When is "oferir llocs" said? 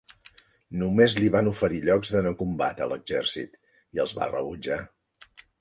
1.51-2.13